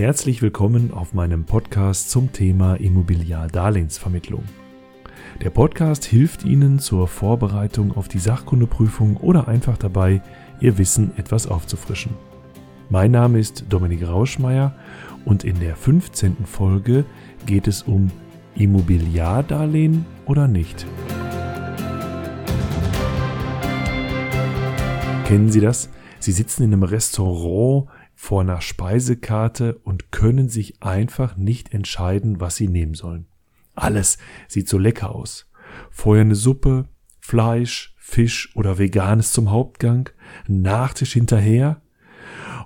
[0.00, 4.44] Herzlich willkommen auf meinem Podcast zum Thema Immobiliardarlehensvermittlung.
[5.42, 10.22] Der Podcast hilft Ihnen zur Vorbereitung auf die Sachkundeprüfung oder einfach dabei,
[10.58, 12.14] Ihr Wissen etwas aufzufrischen.
[12.88, 14.74] Mein Name ist Dominik Rauschmeier
[15.26, 16.46] und in der 15.
[16.46, 17.04] Folge
[17.44, 18.10] geht es um
[18.54, 20.86] Immobiliardarlehen oder nicht.
[25.26, 25.90] Kennen Sie das?
[26.20, 27.88] Sie sitzen in einem Restaurant
[28.20, 33.24] vor einer Speisekarte und können sich einfach nicht entscheiden, was sie nehmen sollen.
[33.74, 35.50] Alles sieht so lecker aus.
[35.90, 36.86] Vorher eine Suppe,
[37.18, 40.10] Fleisch, Fisch oder Veganes zum Hauptgang,
[40.46, 41.80] Nachtisch hinterher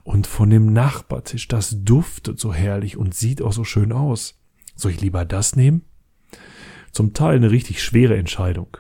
[0.03, 4.41] und von dem Nachbartisch, das duftet so herrlich und sieht auch so schön aus.
[4.75, 5.83] Soll ich lieber das nehmen?
[6.91, 8.77] Zum Teil eine richtig schwere Entscheidung.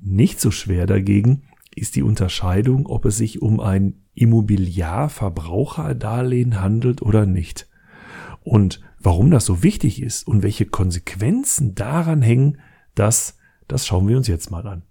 [0.00, 7.26] Nicht so schwer dagegen ist die Unterscheidung, ob es sich um ein Immobiliarverbraucherdarlehen handelt oder
[7.26, 7.68] nicht.
[8.42, 12.58] Und warum das so wichtig ist und welche Konsequenzen daran hängen,
[12.94, 13.36] das,
[13.68, 14.82] das schauen wir uns jetzt mal an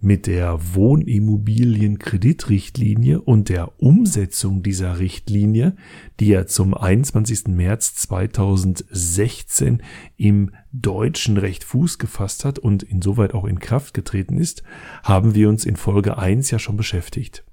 [0.00, 5.76] mit der Wohnimmobilienkreditrichtlinie und der Umsetzung dieser Richtlinie,
[6.18, 7.48] die ja zum 21.
[7.48, 9.82] März 2016
[10.16, 14.62] im deutschen Recht Fuß gefasst hat und insoweit auch in Kraft getreten ist,
[15.02, 17.44] haben wir uns in Folge 1 ja schon beschäftigt.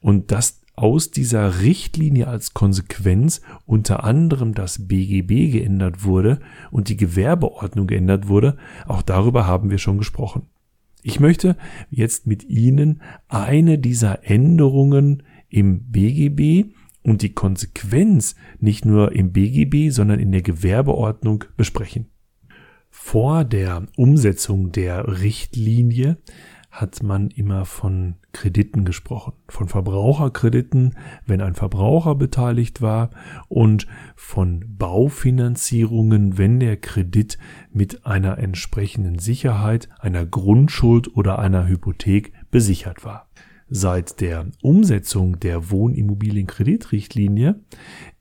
[0.00, 6.96] Und dass aus dieser Richtlinie als Konsequenz unter anderem das BGB geändert wurde und die
[6.96, 10.46] Gewerbeordnung geändert wurde, auch darüber haben wir schon gesprochen.
[11.02, 11.56] Ich möchte
[11.90, 16.72] jetzt mit Ihnen eine dieser Änderungen im BGB
[17.02, 22.06] und die Konsequenz nicht nur im BGB, sondern in der Gewerbeordnung besprechen.
[22.88, 26.18] Vor der Umsetzung der Richtlinie
[26.72, 33.10] hat man immer von Krediten gesprochen, von Verbraucherkrediten, wenn ein Verbraucher beteiligt war
[33.48, 37.36] und von Baufinanzierungen, wenn der Kredit
[37.70, 43.28] mit einer entsprechenden Sicherheit, einer Grundschuld oder einer Hypothek besichert war.
[43.68, 47.60] Seit der Umsetzung der Wohnimmobilienkreditrichtlinie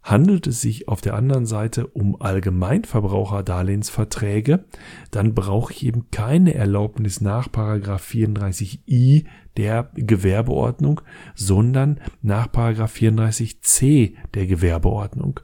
[0.04, 4.66] Handelt es sich auf der anderen Seite um Allgemeinverbraucherdarlehensverträge,
[5.12, 9.24] dann brauche ich eben keine Erlaubnis nach Paragraph 34i
[9.56, 11.00] der Gewerbeordnung,
[11.36, 15.40] sondern nach Paragraph 34c der Gewerbeordnung.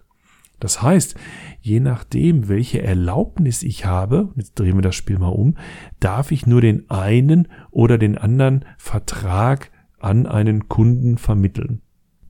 [0.59, 1.15] Das heißt,
[1.61, 5.55] je nachdem, welche Erlaubnis ich habe, jetzt drehen wir das Spiel mal um,
[6.01, 11.81] darf ich nur den einen oder den anderen Vertrag an einen Kunden vermitteln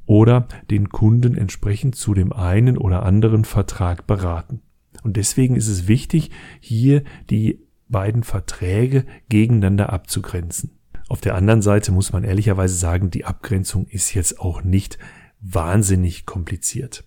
[0.09, 4.63] oder den Kunden entsprechend zu dem einen oder anderen Vertrag beraten.
[5.03, 7.59] Und deswegen ist es wichtig, hier die
[7.89, 10.79] beiden Verträge gegeneinander abzugrenzen.
[11.09, 14.97] Auf der anderen Seite muss man ehrlicherweise sagen, die Abgrenzung ist jetzt auch nicht
[15.41, 17.03] wahnsinnig kompliziert.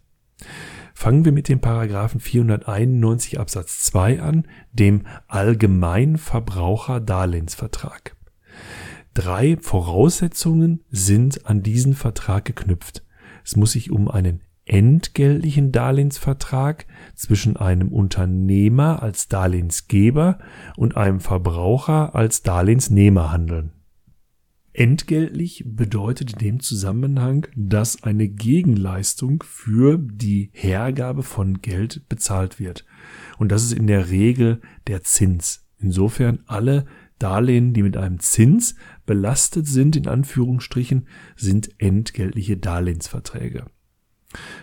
[0.95, 8.15] Fangen wir mit dem Paragraphen 491 Absatz 2 an, dem Allgemeinverbraucherdarlehensvertrag.
[9.15, 13.05] Drei Voraussetzungen sind an diesen Vertrag geknüpft.
[13.45, 20.39] Es muss sich um einen entgeltlichen Darlehensvertrag zwischen einem Unternehmer als Darlehensgeber
[20.77, 23.73] und einem Verbraucher als Darlehensnehmer handeln.
[24.73, 32.87] Entgeltlich bedeutet in dem Zusammenhang, dass eine Gegenleistung für die Hergabe von Geld bezahlt wird.
[33.37, 35.67] Und das ist in der Regel der Zins.
[35.79, 36.87] Insofern alle
[37.23, 38.75] Darlehen, die mit einem Zins
[39.07, 43.67] belastet sind, in Anführungsstrichen, sind entgeltliche Darlehensverträge.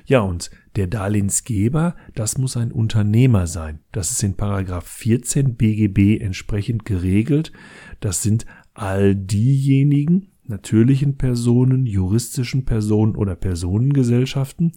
[0.05, 3.79] Ja, und der Darlehensgeber, das muss ein Unternehmer sein.
[3.91, 7.51] Das ist in Paragraph 14 BGB entsprechend geregelt.
[7.99, 14.73] Das sind all diejenigen natürlichen Personen, juristischen Personen oder Personengesellschaften,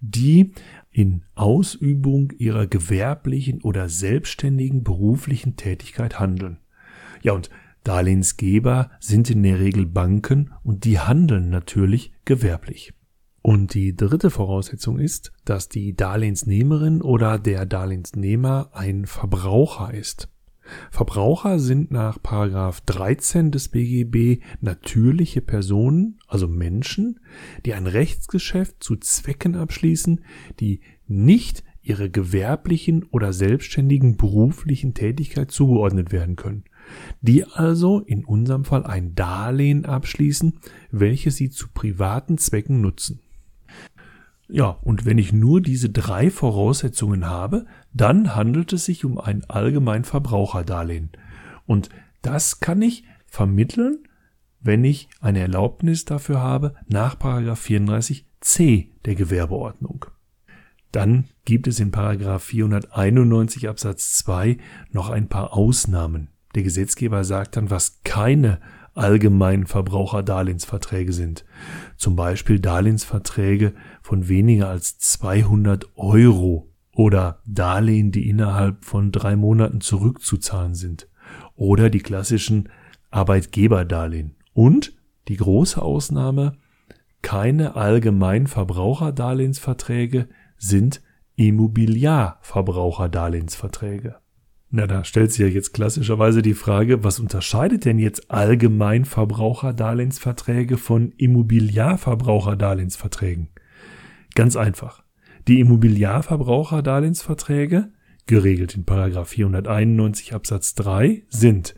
[0.00, 0.52] die
[0.90, 6.58] in Ausübung ihrer gewerblichen oder selbstständigen beruflichen Tätigkeit handeln.
[7.22, 7.50] Ja, und
[7.84, 12.92] Darlehensgeber sind in der Regel Banken und die handeln natürlich gewerblich.
[13.42, 20.28] Und die dritte Voraussetzung ist, dass die Darlehensnehmerin oder der Darlehensnehmer ein Verbraucher ist.
[20.90, 27.20] Verbraucher sind nach Paragraph 13 des BGB natürliche Personen, also Menschen,
[27.64, 30.24] die ein Rechtsgeschäft zu Zwecken abschließen,
[30.58, 36.64] die nicht ihrer gewerblichen oder selbstständigen beruflichen Tätigkeit zugeordnet werden können,
[37.20, 40.60] die also in unserem Fall ein Darlehen abschließen,
[40.90, 43.20] welches sie zu privaten Zwecken nutzen.
[44.48, 49.44] Ja, und wenn ich nur diese drei Voraussetzungen habe, dann handelt es sich um ein
[49.44, 51.10] allgemein Verbraucherdarlehen.
[51.66, 51.88] Und
[52.22, 54.06] das kann ich vermitteln,
[54.60, 60.06] wenn ich eine Erlaubnis dafür habe nach 34c der Gewerbeordnung.
[60.92, 64.58] Dann gibt es in 491 Absatz 2
[64.92, 66.28] noch ein paar Ausnahmen.
[66.56, 68.58] Der Gesetzgeber sagt dann, was keine
[68.94, 71.44] allgemeinen Verbraucherdarlehensverträge sind.
[71.98, 79.82] Zum Beispiel Darlehensverträge von weniger als 200 Euro oder Darlehen, die innerhalb von drei Monaten
[79.82, 81.10] zurückzuzahlen sind
[81.56, 82.70] oder die klassischen
[83.10, 84.36] Arbeitgeberdarlehen.
[84.54, 84.94] Und
[85.28, 86.56] die große Ausnahme,
[87.20, 91.02] keine allgemeinen Verbraucherdarlehensverträge sind
[91.34, 94.16] Immobiliarverbraucherdarlehensverträge.
[94.70, 101.12] Na, da stellt sich ja jetzt klassischerweise die Frage, was unterscheidet denn jetzt Allgemeinverbraucherdarlehensverträge von
[101.12, 103.50] Immobiliarverbraucherdarlehensverträgen?
[104.34, 105.04] Ganz einfach.
[105.46, 107.92] Die Immobiliarverbraucherdarlehensverträge,
[108.26, 111.76] geregelt in 491 Absatz 3, sind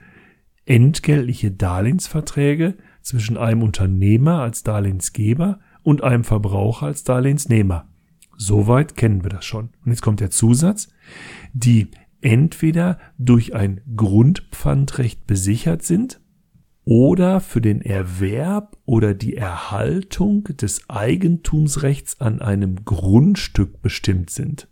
[0.65, 7.87] entgeltliche Darlehensverträge zwischen einem Unternehmer als Darlehensgeber und einem Verbraucher als Darlehensnehmer.
[8.37, 9.69] Soweit kennen wir das schon.
[9.85, 10.89] Und jetzt kommt der Zusatz,
[11.53, 16.21] die entweder durch ein Grundpfandrecht besichert sind
[16.85, 24.69] oder für den Erwerb oder die Erhaltung des Eigentumsrechts an einem Grundstück bestimmt sind.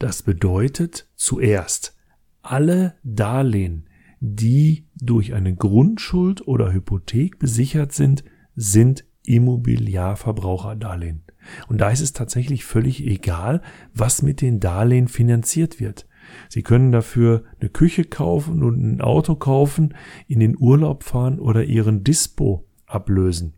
[0.00, 1.96] Das bedeutet zuerst,
[2.42, 3.88] alle Darlehen,
[4.20, 8.24] die durch eine Grundschuld oder Hypothek besichert sind,
[8.56, 11.22] sind Immobiliarverbraucherdarlehen.
[11.68, 13.62] Und da ist es tatsächlich völlig egal,
[13.94, 16.06] was mit den Darlehen finanziert wird.
[16.48, 19.94] Sie können dafür eine Küche kaufen und ein Auto kaufen,
[20.26, 23.54] in den Urlaub fahren oder Ihren Dispo ablösen.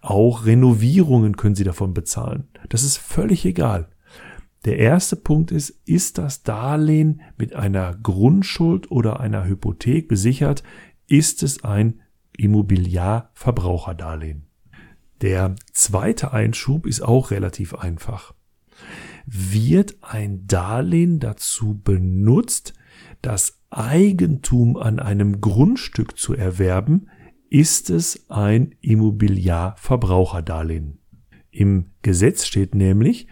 [0.00, 2.48] Auch Renovierungen können Sie davon bezahlen.
[2.68, 3.88] Das ist völlig egal.
[4.64, 10.62] Der erste Punkt ist, ist das Darlehen mit einer Grundschuld oder einer Hypothek besichert?
[11.06, 12.00] Ist es ein
[12.36, 14.46] Immobiliarverbraucherdarlehen?
[15.20, 18.32] Der zweite Einschub ist auch relativ einfach
[19.26, 22.74] wird ein Darlehen dazu benutzt,
[23.22, 27.08] das Eigentum an einem Grundstück zu erwerben,
[27.50, 30.98] ist es ein Immobiliarverbraucherdarlehen.
[31.50, 33.28] Im Gesetz steht nämlich,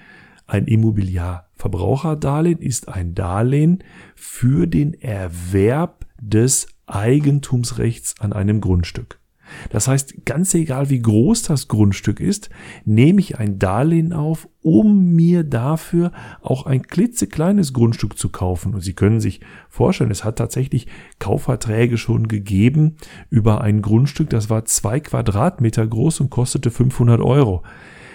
[0.46, 3.82] ein Immobiliarverbraucherdarlehen ist ein Darlehen
[4.14, 9.21] für den Erwerb des Eigentumsrechts an einem Grundstück.
[9.70, 12.50] Das heißt, ganz egal wie groß das Grundstück ist,
[12.84, 18.74] nehme ich ein Darlehen auf, um mir dafür auch ein klitzekleines Grundstück zu kaufen.
[18.74, 20.86] Und Sie können sich vorstellen, es hat tatsächlich
[21.18, 22.96] Kaufverträge schon gegeben
[23.30, 27.62] über ein Grundstück, das war zwei Quadratmeter groß und kostete 500 Euro.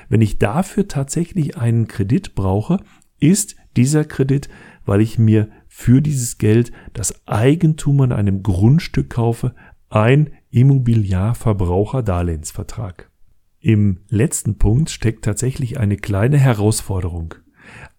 [0.10, 2.80] Wenn ich dafür tatsächlich einen Kredit brauche,
[3.20, 4.50] ist dieser Kredit,
[4.86, 9.54] weil ich mir für dieses Geld das Eigentum an einem Grundstück kaufe,
[9.90, 13.10] ein Immobiliarverbraucherdarlehensvertrag.
[13.60, 17.36] Im letzten Punkt steckt tatsächlich eine kleine Herausforderung.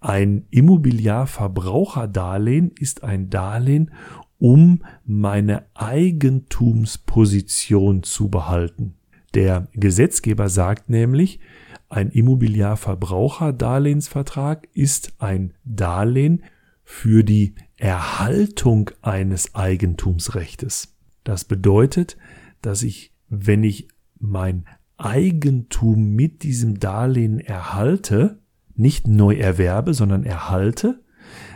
[0.00, 3.90] Ein Immobiliarverbraucherdarlehen ist ein Darlehen,
[4.38, 8.94] um meine Eigentumsposition zu behalten.
[9.34, 11.40] Der Gesetzgeber sagt nämlich,
[11.88, 16.44] ein Immobiliarverbraucherdarlehensvertrag ist ein Darlehen
[16.84, 20.97] für die Erhaltung eines Eigentumsrechtes.
[21.24, 22.16] Das bedeutet,
[22.62, 24.64] dass ich, wenn ich mein
[24.96, 28.38] Eigentum mit diesem Darlehen erhalte,
[28.74, 31.02] nicht neu erwerbe, sondern erhalte,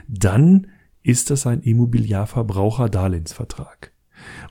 [0.06, 0.66] dann
[1.02, 3.92] ist das ein Immobiliarverbraucherdarlehensvertrag.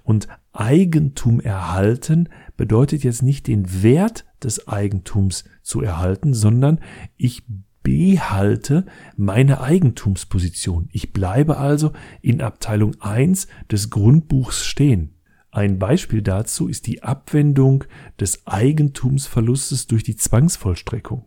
[0.03, 6.82] Und Eigentum erhalten bedeutet jetzt nicht den Wert des Eigentums zu erhalten, sondern
[7.15, 7.44] ich
[7.84, 8.86] behalte
[9.18, 10.90] meine Eigentumsposition.
[10.92, 15.16] Ich bleibe also in Abteilung 1 des Grundbuchs stehen.
[15.52, 17.84] Ein Beispiel dazu ist die Abwendung
[18.20, 21.26] des Eigentumsverlustes durch die Zwangsvollstreckung.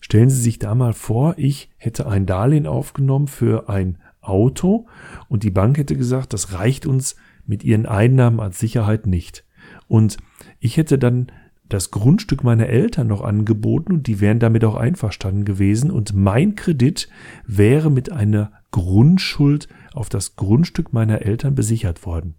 [0.00, 4.86] Stellen Sie sich da mal vor, ich hätte ein Darlehen aufgenommen für ein Auto
[5.28, 9.44] und die Bank hätte gesagt, das reicht uns mit ihren Einnahmen als Sicherheit nicht.
[9.86, 10.18] Und
[10.60, 11.32] ich hätte dann
[11.68, 16.54] das Grundstück meiner Eltern noch angeboten und die wären damit auch einverstanden gewesen und mein
[16.54, 17.08] Kredit
[17.46, 22.34] wäre mit einer Grundschuld auf das Grundstück meiner Eltern besichert worden.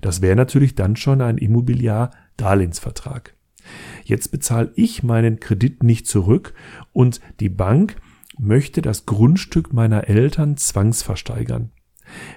[0.00, 3.34] Das wäre natürlich dann schon ein Immobiliar-Darlehensvertrag.
[4.04, 6.54] Jetzt bezahle ich meinen Kredit nicht zurück
[6.92, 7.96] und die Bank
[8.38, 11.70] möchte das Grundstück meiner Eltern zwangsversteigern.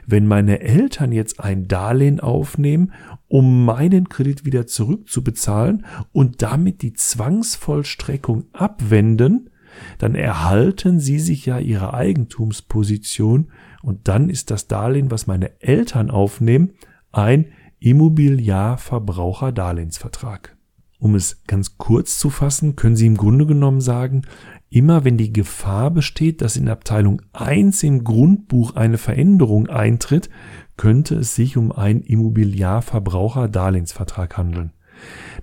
[0.05, 2.93] Wenn meine Eltern jetzt ein Darlehen aufnehmen,
[3.27, 9.49] um meinen Kredit wieder zurückzubezahlen und damit die Zwangsvollstreckung abwenden,
[9.97, 13.51] dann erhalten sie sich ja ihre Eigentumsposition
[13.81, 16.71] und dann ist das Darlehen, was meine Eltern aufnehmen,
[17.11, 17.47] ein
[17.79, 20.54] Immobiliarverbraucherdarlehensvertrag.
[20.99, 24.23] Um es ganz kurz zu fassen, können Sie im Grunde genommen sagen,
[24.69, 30.31] immer wenn die Gefahr besteht, dass in Abteilung 1 im Grundbuch eine Veränderung eintritt,
[30.77, 34.71] könnte es sich um einen Immobiliarverbraucherdarlehensvertrag handeln.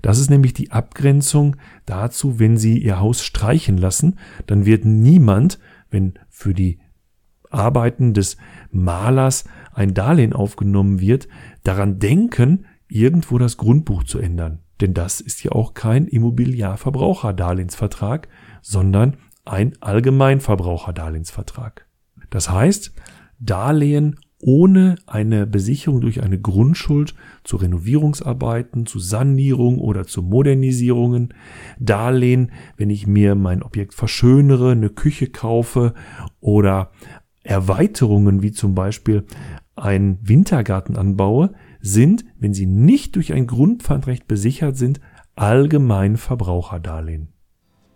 [0.00, 5.58] Das ist nämlich die Abgrenzung dazu, wenn Sie Ihr Haus streichen lassen, dann wird niemand,
[5.90, 6.78] wenn für die
[7.50, 8.36] Arbeiten des
[8.70, 11.26] Malers ein Darlehen aufgenommen wird,
[11.64, 14.61] daran denken, irgendwo das Grundbuch zu ändern.
[14.80, 18.28] Denn das ist ja auch kein Immobiliarverbraucherdarlehensvertrag,
[18.62, 21.86] sondern ein Allgemeinverbraucherdarlehensvertrag.
[22.30, 22.92] Das heißt,
[23.38, 27.14] Darlehen ohne eine Besicherung durch eine Grundschuld
[27.44, 31.32] zu Renovierungsarbeiten, zu Sanierung oder zu Modernisierungen,
[31.78, 35.94] Darlehen, wenn ich mir mein Objekt verschönere, eine Küche kaufe
[36.40, 36.90] oder
[37.44, 39.24] Erweiterungen wie zum Beispiel
[39.76, 45.00] einen Wintergarten anbaue, sind, wenn sie nicht durch ein Grundpfandrecht besichert sind,
[45.34, 47.28] allgemein Verbraucherdarlehen.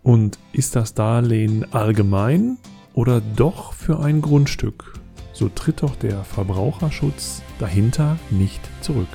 [0.03, 2.57] Und ist das Darlehen allgemein
[2.93, 4.93] oder doch für ein Grundstück?
[5.33, 9.07] So tritt doch der Verbraucherschutz dahinter nicht zurück.